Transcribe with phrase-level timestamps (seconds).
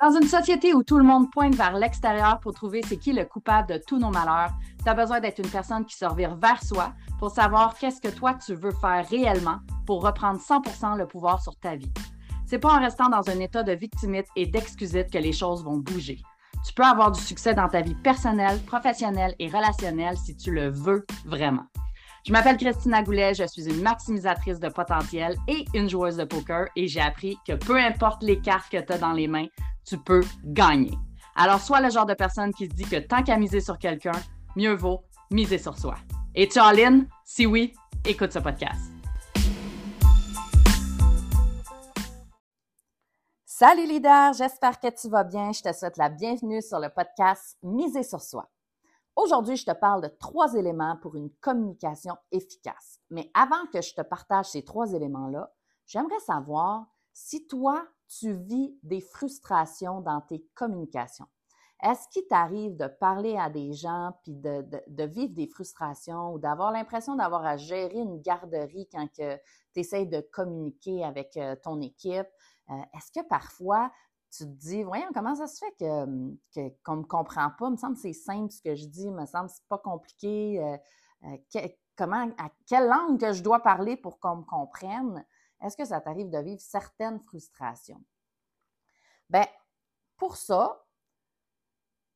[0.00, 3.26] Dans une société où tout le monde pointe vers l'extérieur pour trouver c'est qui le
[3.26, 4.50] coupable de tous nos malheurs,
[4.82, 8.08] tu as besoin d'être une personne qui se revire vers soi pour savoir qu'est-ce que
[8.08, 11.92] toi tu veux faire réellement pour reprendre 100% le pouvoir sur ta vie.
[12.46, 15.76] C'est pas en restant dans un état de victimite et d'excusite que les choses vont
[15.76, 16.22] bouger.
[16.66, 20.70] Tu peux avoir du succès dans ta vie personnelle, professionnelle et relationnelle si tu le
[20.70, 21.66] veux vraiment.
[22.26, 26.66] Je m'appelle Christina Goulet, je suis une maximisatrice de potentiel et une joueuse de poker
[26.76, 29.46] et j'ai appris que peu importe les cartes que tu as dans les mains,
[29.86, 30.92] tu peux gagner.
[31.34, 34.12] Alors, sois le genre de personne qui se dit que tant qu'à miser sur quelqu'un,
[34.54, 35.00] mieux vaut
[35.30, 35.94] miser sur soi.
[36.34, 36.72] Et tu en
[37.24, 37.72] Si oui,
[38.04, 38.92] écoute ce podcast.
[43.46, 45.52] Salut leader, j'espère que tu vas bien.
[45.52, 48.46] Je te souhaite la bienvenue sur le podcast Miser sur soi.
[49.22, 53.00] Aujourd'hui, je te parle de trois éléments pour une communication efficace.
[53.10, 55.52] Mais avant que je te partage ces trois éléments-là,
[55.84, 61.26] j'aimerais savoir si toi, tu vis des frustrations dans tes communications.
[61.82, 66.72] Est-ce qu'il t'arrive de parler à des gens puis de, vivre des frustrations ou d'avoir
[66.72, 72.28] l'impression d'avoir à gérer une garderie quand tu essaies de communiquer avec euh, ton équipe?
[72.70, 73.92] Euh, est-ce que parfois
[74.30, 77.66] tu te dis, voyons, comment ça se fait qu'on ne me comprend pas?
[77.66, 79.68] Il me semble que c'est simple ce que je dis, il me semble que c'est
[79.68, 80.62] pas compliqué.
[81.24, 81.36] Euh,
[81.96, 85.24] comment, à quelle langue que je dois parler pour qu'on me comprenne?
[85.60, 88.02] Est-ce que ça t'arrive de vivre certaines frustrations?
[89.28, 89.46] Bien,
[90.16, 90.84] pour ça,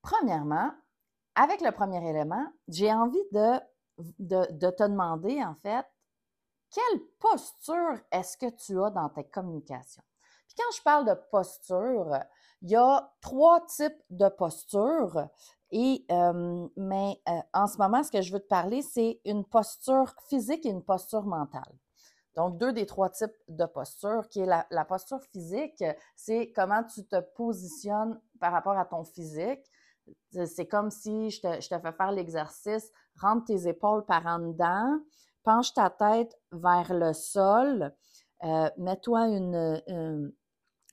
[0.02, 0.72] premièrement,
[1.34, 3.60] avec le premier élément, j'ai envie de,
[4.18, 5.86] de, te demander, en fait,
[6.70, 10.02] quelle posture est-ce que tu as dans tes communications?
[10.46, 12.18] Puis quand je parle de posture,
[12.62, 15.28] il y a trois types de postures.
[15.70, 19.44] Et, euh, mais euh, en ce moment, ce que je veux te parler, c'est une
[19.44, 21.74] posture physique et une posture mentale.
[22.36, 25.84] Donc, deux des trois types de posture, qui est la, posture physique,
[26.16, 29.64] c'est comment tu te positionnes par rapport à ton physique.
[30.32, 32.90] C'est comme si je te, fais faire l'exercice,
[33.20, 34.98] rentre tes épaules par en dedans,
[35.44, 37.94] penche ta tête vers le sol,
[38.44, 40.32] euh, mets-toi une, une,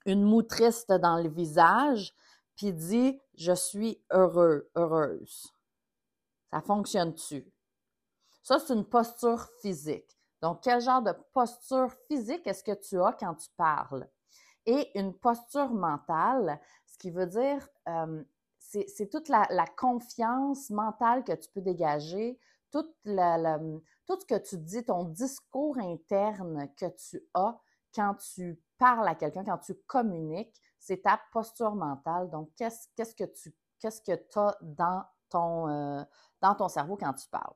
[0.06, 2.13] une moutriste dans le visage,
[2.56, 5.53] puis dis Je suis heureux, heureuse.
[6.51, 7.51] Ça fonctionne-tu?
[8.44, 10.17] Ça, c'est une posture physique.
[10.41, 14.07] Donc, quel genre de posture physique est-ce que tu as quand tu parles?
[14.66, 18.23] Et une posture mentale, ce qui veut dire, euh,
[18.59, 22.40] c'est toute la, confiance mentale que tu peux dégager,
[22.72, 23.59] toute la,
[24.16, 27.57] tout ce que tu dis, ton discours interne que tu as
[27.94, 32.29] quand tu parles à quelqu'un, quand tu communiques, c'est ta posture mentale.
[32.29, 36.03] Donc, qu'est-ce que tu qu'est-ce que as dans ton, euh,
[36.41, 37.53] dans ton cerveau quand tu parles?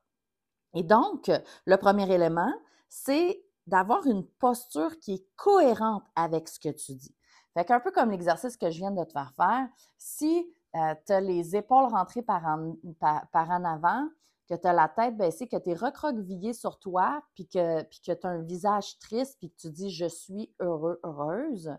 [0.74, 1.32] Et donc,
[1.66, 2.52] le premier élément,
[2.90, 7.16] c'est d'avoir une posture qui est cohérente avec ce que tu dis.
[7.54, 9.68] Fait qu'un peu comme l'exercice que je viens de te faire faire,
[9.98, 14.10] si euh, tu as les épaules rentrées par en, par, en avant,
[14.48, 18.00] que tu as la tête baissée, que tu es recroquevillé sur toi, puis que, puis
[18.06, 21.76] que tu as un visage triste, puis que tu dis je suis heureux, heureuse,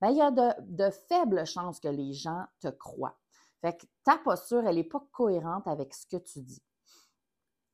[0.00, 3.18] bien, il y a de, faibles chances que les gens te croient.
[3.60, 6.62] Fait que ta posture, elle n'est pas cohérente avec ce que tu dis.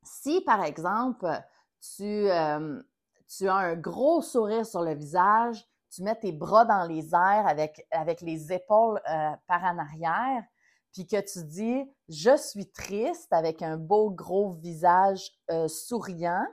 [0.02, 2.82] Si, par exemple, euh,
[3.28, 7.46] tu, as un gros sourire sur le visage, tu mets tes bras dans les airs
[7.46, 10.44] avec, avec les épaules euh, par en arrière,
[10.98, 16.44] puis que tu dis je suis triste avec un beau gros visage euh, souriant,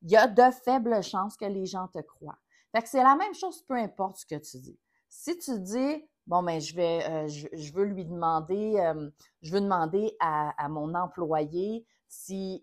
[0.00, 2.38] il y a de faibles chances que les gens te croient.
[2.74, 4.78] Fait que c'est la même chose peu importe ce que tu dis.
[5.10, 8.94] Si tu dis bon ben, je vais je, veux lui demander
[9.42, 12.62] je veux demander à, à mon employé si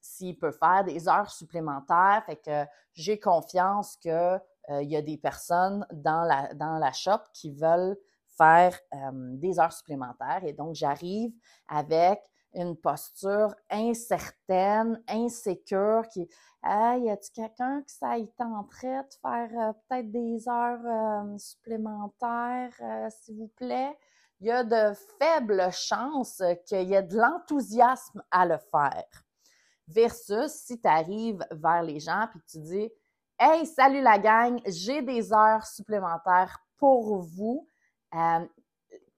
[0.00, 2.24] s'il peut faire des heures supplémentaires.
[2.26, 2.64] Fait que
[2.94, 7.96] j'ai confiance qu'il euh, y a des personnes dans la, dans la shop qui veulent
[8.38, 8.78] faire
[9.34, 10.44] des heures supplémentaires.
[10.44, 11.32] Et donc, j'arrive
[11.68, 12.20] avec
[12.54, 16.28] une posture incertaine, insécure, qui
[16.62, 22.72] Hey, y a-t-il quelqu'un qui ça tenterait de faire peut-être des heures supplémentaires,
[23.10, 23.96] s'il vous plaît?
[24.40, 29.24] Il y a de faibles chances qu'il y ait de l'enthousiasme à le faire.
[29.86, 32.90] Versus si tu arrives vers les gens puis tu dis
[33.38, 37.68] Hey, salut la gang, j'ai des heures supplémentaires pour vous.
[38.14, 38.46] Euh,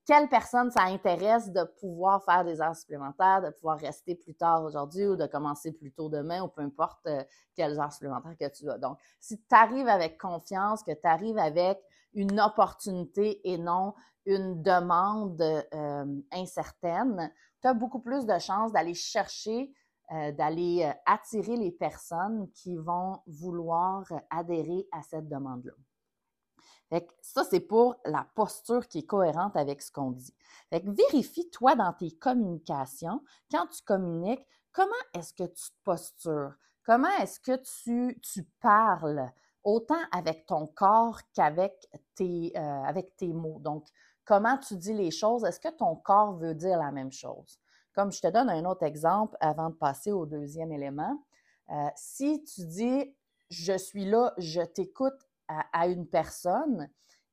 [0.07, 4.65] quelle personne ça intéresse de pouvoir faire des heures supplémentaires, de pouvoir rester plus tard
[4.65, 7.23] aujourd'hui ou de commencer plus tôt demain ou peu importe euh,
[7.55, 8.79] quelles heures supplémentaires que tu as.
[8.79, 11.79] Donc, si tu arrives avec confiance, que tu arrives avec
[12.15, 13.95] une opportunité et non
[14.27, 17.33] une demande euh, incertaine,
[17.63, 19.73] tu as beaucoup plus de chances d'aller chercher
[20.13, 25.73] euh, d'aller euh, attirer les personnes qui vont vouloir adhérer à cette demande-là.
[26.91, 30.35] Fait que ça, c'est pour la posture qui est cohérente avec ce qu'on dit.
[30.71, 35.77] Fait que vérifie, toi, dans tes communications, quand tu communiques, comment est-ce que tu te
[35.85, 36.53] postures?
[36.85, 39.31] Comment est-ce que tu, tu parles?
[39.63, 43.61] Autant avec ton corps qu'avec tes, euh, avec tes mots?
[43.61, 43.87] Donc,
[44.25, 45.45] comment tu dis les choses?
[45.45, 47.61] Est-ce que ton corps veut dire la même chose?
[47.95, 51.23] Comme je te donne un autre exemple avant de passer au deuxième élément.
[51.71, 53.15] Euh, si tu dis
[53.51, 55.19] je suis là, je t'écoute
[55.73, 56.89] à, une personne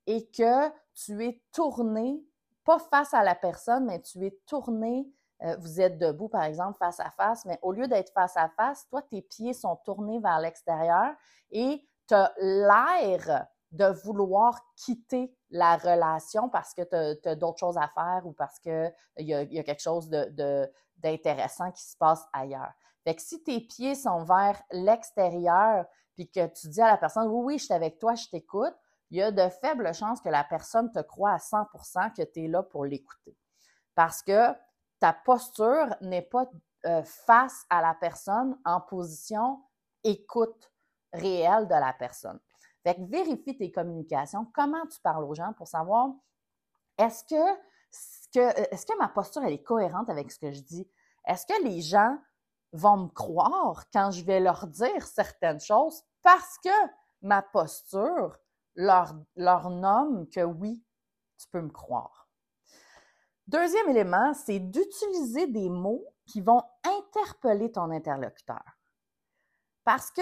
[0.05, 2.23] et que tu es tourné,
[2.63, 5.07] pas face à la personne, mais tu es tourné,
[5.43, 8.49] euh, vous êtes debout par exemple face à face, mais au lieu d'être face à
[8.49, 11.13] face, toi, tes pieds sont tournés vers l'extérieur
[11.51, 17.77] et tu as l'air de vouloir quitter la relation parce que tu as, d'autres choses
[17.77, 22.25] à faire ou parce qu'il y a, y a quelque chose d'intéressant qui se passe
[22.33, 22.71] ailleurs.
[23.03, 25.85] Fait que si tes pieds sont vers l'extérieur,
[26.17, 28.73] puis que tu dis à la personne, oui, oui, je suis avec toi, je t'écoute,
[29.11, 32.43] il y a de faibles chances que la personne te croit à 100% que tu
[32.43, 33.37] es là pour l'écouter.
[33.93, 34.53] Parce que
[34.99, 36.49] ta posture n'est pas
[36.87, 39.61] euh, face à la personne en position
[40.03, 40.71] écoute
[41.13, 42.39] réelle de la personne.
[42.83, 46.09] Fait que vérifie tes communications, comment tu parles aux gens pour savoir
[46.97, 50.89] est-ce que, est-ce que ma posture est cohérente avec ce que je dis?
[51.27, 52.17] Est-ce que les gens
[52.73, 56.69] vont me croire quand je vais leur dire certaines choses parce que
[57.21, 58.37] ma posture
[58.75, 59.15] leur,
[59.69, 60.83] nomme que oui,
[61.37, 62.29] tu peux me croire.
[63.47, 68.63] Deuxième élément, c'est d'utiliser des mots qui vont interpeller ton interlocuteur.
[69.83, 70.21] Parce que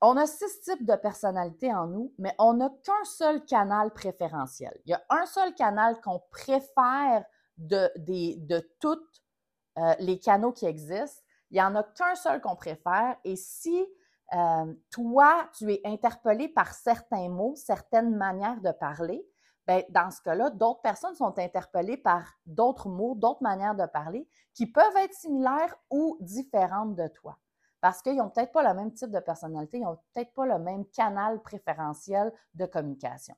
[0.00, 4.80] on a six types de personnalités en nous, mais on n'a qu'un seul canal préférentiel.
[4.84, 7.24] Il y a un seul canal qu'on préfère
[7.56, 7.90] de,
[8.80, 8.98] tous
[9.78, 11.22] euh, les canaux qui existent.
[11.50, 13.16] Il n'y en a qu'un seul qu'on préfère.
[13.24, 13.86] Et si
[14.34, 19.26] euh, toi, tu es interpellé par certains mots, certaines manières de parler,
[19.66, 24.26] ben, dans ce cas-là, d'autres personnes sont interpellées par d'autres mots, d'autres manières de parler
[24.54, 27.38] qui peuvent être similaires ou différentes de toi.
[27.80, 30.58] Parce qu'ils n'ont peut-être pas le même type de personnalité, ils n'ont peut-être pas le
[30.58, 33.36] même canal préférentiel de communication.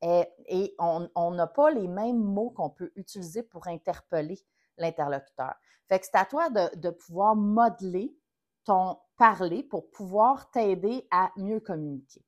[0.00, 4.38] Et, on n'a pas les mêmes mots qu'on peut utiliser pour interpeller
[4.78, 5.54] l'interlocuteur.
[5.88, 8.16] Fait que c'est à toi de, pouvoir modeler
[8.64, 12.24] ton parler pour pouvoir t'aider à mieux communiquer.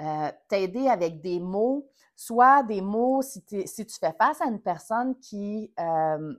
[0.00, 3.64] Euh, t'aider avec des mots, soit des mots si, tu
[4.00, 6.34] fais face à une personne qui, euh,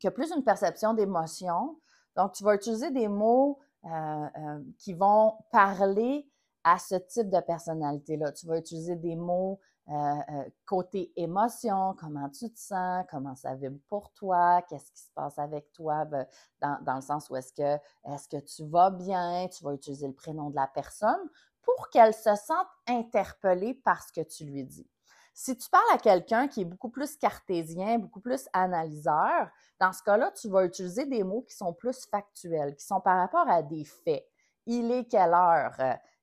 [0.00, 1.78] qui a plus une perception d'émotion.
[2.16, 6.28] Donc, tu vas utiliser des mots euh, qui vont parler
[6.64, 8.32] à ce type de personnalité-là.
[8.32, 9.58] Tu vas utiliser des mots
[9.88, 15.10] euh, côté émotion, comment tu te sens, comment ça vibre pour toi, qu'est-ce qui se
[15.12, 16.26] passe avec toi, ben,
[16.60, 17.80] dans, dans, le sens où est-ce que,
[18.12, 21.28] est-ce que tu vas bien, tu vas utiliser le prénom de la personne
[21.62, 24.88] pour qu'elle se sente interpellée par ce que tu lui dis.
[25.34, 29.48] Si tu parles à quelqu'un qui est beaucoup plus cartésien, beaucoup plus analyseur,
[29.80, 33.16] dans ce cas-là, tu vas utiliser des mots qui sont plus factuels, qui sont par
[33.16, 34.28] rapport à des faits.
[34.66, 35.74] Il est quelle heure?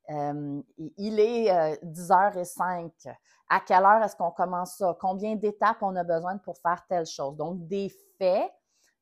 [0.09, 0.61] Euh,
[0.97, 2.91] il est 10h05.
[3.05, 3.11] Euh,
[3.49, 4.95] à quelle heure est-ce qu'on commence ça?
[4.99, 7.35] Combien d'étapes on a besoin pour faire telle chose?
[7.35, 8.51] Donc, des faits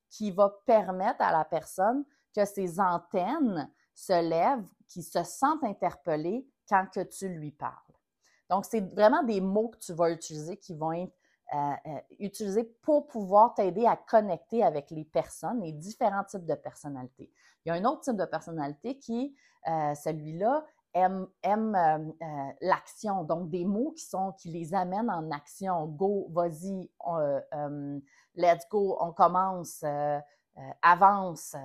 [0.10, 6.48] qui vont permettre à la personne que ses antennes se lèvent, qui se sentent interpellées
[6.70, 7.74] quand que tu lui parles.
[8.50, 11.14] Donc, c'est vraiment des mots que tu vas utiliser qui vont être
[11.54, 17.32] euh, utilisés pour pouvoir t'aider à connecter avec les personnes, les différents types de personnalités.
[17.66, 19.36] Il y a un autre type de personnalité qui,
[19.66, 20.66] celui-là,
[20.98, 25.86] aiment, euh, euh, l'action, donc des mots qui sont qui les amènent en action.
[25.86, 28.00] Go, vas-y, euh,
[28.36, 29.84] let's go, on commence,
[30.82, 31.56] avance.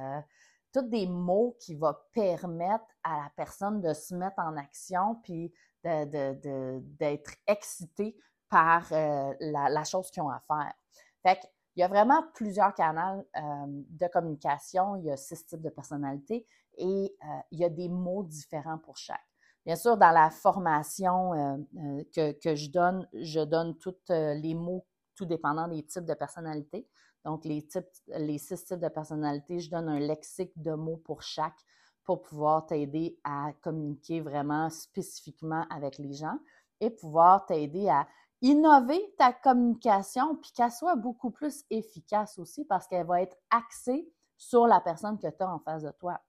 [0.72, 5.52] tous des mots qui vont permettre à la personne de se mettre en action puis
[5.82, 8.16] d'être de, excité
[8.48, 10.74] par la, la, chose qu'ils ont à faire.
[11.22, 11.40] Fait
[11.76, 14.96] il y a vraiment plusieurs canaux de communication.
[14.96, 16.46] Il y a six types de personnalités
[16.78, 19.20] et euh, il y a des mots différents pour chaque.
[19.64, 24.54] Bien sûr, dans la formation euh, euh, que, que, je donne, je donne tous les
[24.54, 26.88] mots, tout dépendant des types de personnalités.
[27.24, 31.22] Donc, les, types, les six types de personnalités, je donne un lexique de mots pour
[31.22, 31.58] chaque
[32.04, 36.36] pour pouvoir t'aider à communiquer vraiment spécifiquement avec les gens
[36.80, 38.08] et pouvoir t'aider à
[38.42, 44.12] innover ta communication puis qu'elle soit beaucoup plus efficace aussi parce qu'elle va être axée
[44.36, 46.20] sur la personne que tu as en face de toi.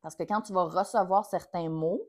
[0.00, 2.02] Parce que quand tu vas recevoir certains mots,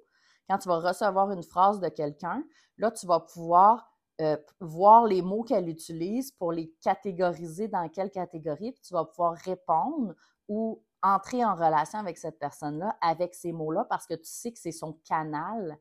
[0.50, 2.44] quand tu vas recevoir une phrase de quelqu'un,
[2.78, 8.12] là, tu vas pouvoir euh, voir les mots qu'elle utilise pour les catégoriser dans quelle
[8.12, 10.14] catégorie, puis tu vas pouvoir répondre
[10.48, 14.60] ou entrer en relation avec cette personne-là avec ces mots-là parce que tu sais que
[14.60, 15.78] c'est son canal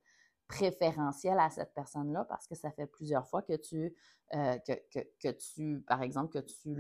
[0.53, 3.95] préférentiel à cette personne-là parce que ça fait plusieurs fois que tu,
[4.35, 6.77] euh, que, tu par exemple, que tu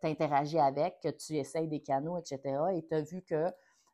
[0.00, 2.40] t'interagis avec, que tu essayes des canaux, etc.
[2.74, 3.46] Et tu as vu que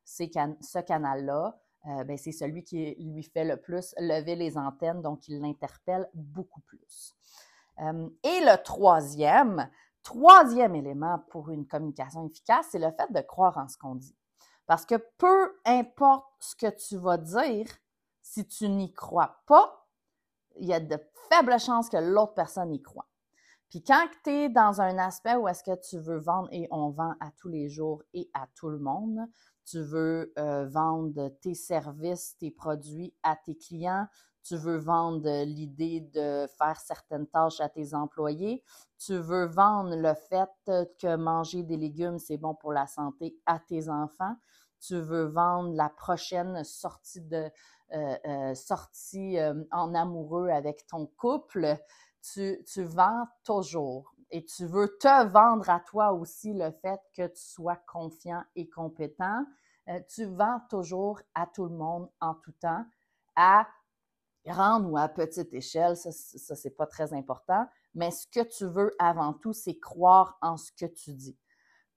[0.05, 5.29] ce canal-là, euh, ben, c'est celui qui lui fait le plus lever les antennes, donc
[5.29, 7.14] il l'interpelle beaucoup plus.
[7.81, 9.71] Euh, et le troisième,
[10.03, 14.17] troisième élément pour une communication efficace, c'est le fait de croire en ce qu'on dit.
[14.67, 17.67] Parce que peu importe ce que tu vas dire,
[18.25, 19.87] si tu n'y crois pas,
[20.57, 23.07] il y a de faibles chances que l'autre personne y croit.
[23.69, 26.90] Puis quand tu es dans un aspect où est-ce que tu veux vendre et on
[26.90, 29.21] vend à tous les jours et à tout le monde,
[29.66, 34.07] tu veux euh, vendre tes services, tes produits à tes clients,
[34.43, 38.62] tu veux vendre l'idée de faire certaines tâches à tes employés,
[38.99, 40.50] tu veux vendre le fait
[40.99, 44.37] que manger des légumes, c'est bon pour la santé à tes enfants,
[44.87, 47.50] tu veux vendre la prochaine sortie de
[48.55, 49.38] sortie
[49.71, 51.76] en amoureux avec ton couple,
[52.21, 57.29] tu, tu vends toujours et tu veux te vendre à toi aussi le fait que
[57.29, 59.45] tu sois confiant et compétent,
[59.88, 62.85] euh, tu vends toujours à tout le monde en tout temps,
[63.37, 63.69] à
[64.45, 68.67] grande ou à petite échelle, ça, ça c'est pas très important, mais ce que tu
[68.67, 71.38] veux avant tout, c'est croire en ce que tu dis.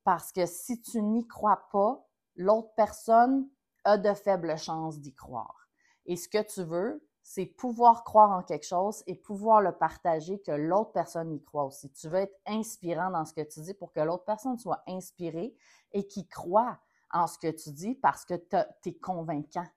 [0.03, 3.49] Parce que si tu n'y crois pas, l'autre personne
[3.83, 5.66] a de faibles chances d'y croire.
[6.07, 10.39] Et ce que tu veux, c'est pouvoir croire en quelque chose et pouvoir le partager,
[10.39, 11.91] que l'autre personne y croit aussi.
[11.91, 15.53] Tu veux être inspirant dans ce que tu dis pour que l'autre personne soit inspirée
[15.91, 16.79] et qui croit
[17.11, 19.67] en ce que tu dis parce que tu es convaincant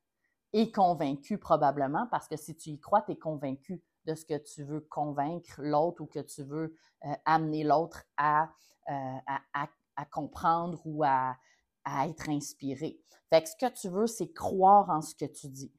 [0.52, 4.38] et convaincu probablement parce que si tu y crois, tu es convaincu de ce que
[4.38, 8.44] tu veux convaincre l'autre ou que tu veux euh, amener l'autre euh,
[8.86, 11.36] à, comprendre ou à,
[11.84, 13.00] à être inspiré.
[13.28, 15.72] Fait que ce que tu veux, c'est croire en ce que tu dis.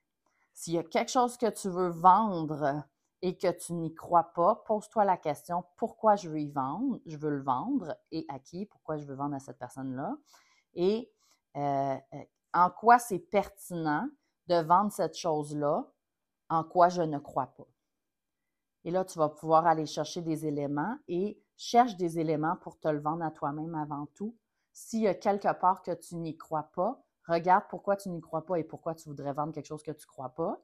[0.61, 2.83] S'il y a quelque chose que tu veux vendre
[3.23, 7.17] et que tu n'y crois pas, pose-toi la question pourquoi je veux y vendre, je
[7.17, 10.15] veux le vendre et à qui, pourquoi je veux vendre à cette personne-là?
[10.75, 11.11] Et
[11.57, 14.07] euh, euh, en quoi c'est pertinent
[14.45, 15.91] de vendre cette chose-là,
[16.49, 17.65] en quoi je ne crois pas?
[18.83, 22.87] Et là, tu vas pouvoir aller chercher des éléments et cherche des éléments pour te
[22.87, 24.37] le vendre à toi-même avant tout.
[24.73, 28.45] S'il y a quelque part que tu n'y crois pas, regarde pourquoi tu n'y crois
[28.45, 30.61] pas et pourquoi tu voudrais vendre quelque chose que tu ne crois pas.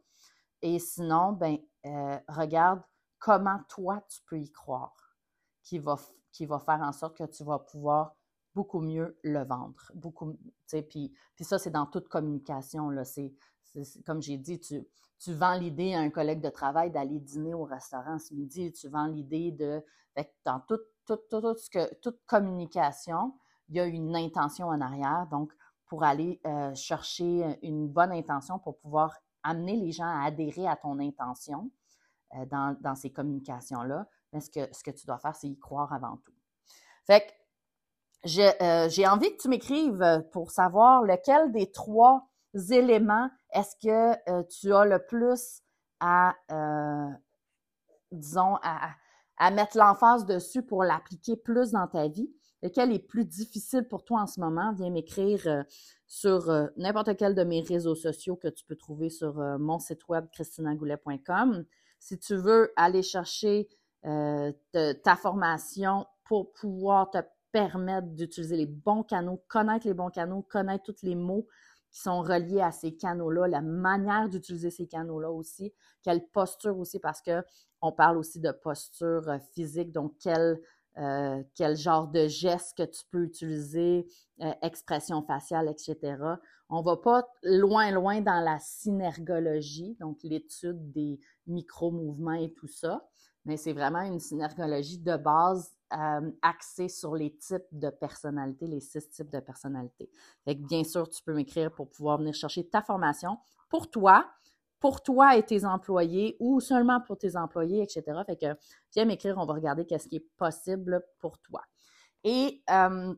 [0.62, 2.82] Et sinon, ben, euh, regarde
[3.20, 5.18] comment toi tu peux y croire,
[5.64, 5.96] qui va,
[6.32, 8.16] qui va faire en sorte que tu vas pouvoir
[8.56, 9.92] beaucoup mieux le vendre.
[9.94, 10.36] Beaucoup,
[10.68, 12.90] puis, puis ça, c'est dans toute communication.
[12.90, 13.04] Là,
[14.06, 14.88] comme j'ai dit, tu,
[15.20, 18.88] tu vends l'idée à un collègue de travail d'aller dîner au restaurant ce midi, tu
[18.88, 19.84] vends l'idée de.
[20.44, 23.34] dans toute, toute communication,
[23.70, 25.28] il y a une intention en arrière.
[25.30, 25.54] Donc,
[25.88, 30.76] pour aller euh, chercher une bonne intention pour pouvoir amener les gens à adhérer à
[30.76, 31.72] ton intention
[32.36, 35.58] euh, dans, dans, ces communications-là, mais ce que, ce que tu dois faire, c'est y
[35.58, 36.34] croire avant tout.
[37.06, 42.28] Fait que euh, j'ai envie que tu m'écrives pour savoir lequel des trois
[42.72, 45.62] éléments est-ce que tu as le plus
[46.00, 46.36] à,
[48.12, 48.90] disons, à,
[49.38, 52.30] à mettre l'emphase dessus pour l'appliquer plus dans ta vie
[52.68, 55.64] lequel est plus difficile pour toi en ce moment, viens m'écrire euh,
[56.06, 59.80] sur euh, n'importe quel de mes réseaux sociaux que tu peux trouver sur euh, mon
[59.80, 61.66] site web christinagoulet.com.
[62.00, 63.68] Si tu veux aller chercher
[64.04, 67.18] ta formation pour pouvoir te
[67.52, 71.48] permettre d'utiliser les bons canaux, connaître les bons canaux, connaître tous les mots
[71.90, 77.00] qui sont reliés à ces canaux-là, la manière d'utiliser ces canaux-là aussi, quelle posture aussi,
[77.00, 77.44] parce que
[77.82, 80.62] on parle aussi de posture physique, donc quelle
[80.98, 84.08] euh, quel genre de gestes que tu peux utiliser,
[84.42, 86.18] euh, expression faciale, etc.
[86.70, 93.08] On va pas loin, loin dans la synergologie, donc l'étude des micro-mouvements et tout ça,
[93.46, 98.82] mais c'est vraiment une synergologie de base euh, axée sur les types de personnalités, les
[98.82, 100.10] six types de personnalités.
[100.46, 103.38] Bien sûr, tu peux m'écrire pour pouvoir venir chercher ta formation
[103.70, 104.30] pour toi,
[104.80, 108.04] pour toi et tes employés ou seulement pour tes employés, etc.
[108.26, 108.58] Fait que
[108.94, 111.62] viens m'écrire, on va regarder qu'est-ce qui est possible pour toi.
[112.24, 113.14] Et euh,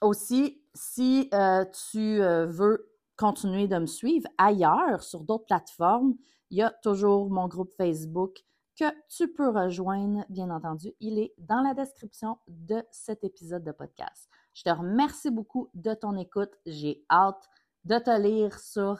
[0.00, 6.14] aussi, si euh, tu euh, veux continuer de me suivre ailleurs, sur d'autres plateformes,
[6.50, 8.42] il y a toujours mon groupe Facebook
[8.76, 10.92] que tu peux rejoindre, bien entendu.
[11.00, 14.28] Il est dans la description de cet épisode de podcast.
[14.54, 16.52] Je te remercie beaucoup de ton écoute.
[16.66, 17.48] J'ai hâte
[17.84, 18.98] de te lire sur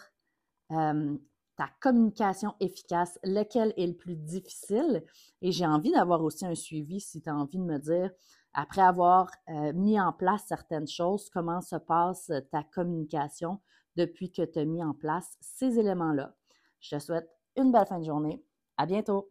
[1.63, 5.05] ta communication efficace, lequel est le plus difficile.
[5.43, 8.11] Et j'ai envie d'avoir aussi un suivi si tu as envie de me dire,
[8.53, 13.61] après avoir euh, mis en place certaines choses, comment se passe ta communication
[13.95, 16.35] depuis que tu as mis en place ces éléments-là.
[16.81, 18.43] Je te souhaite une belle fin de journée.
[18.77, 19.31] À bientôt!